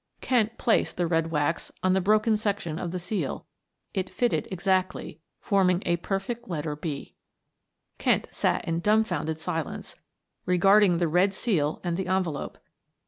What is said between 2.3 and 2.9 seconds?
section of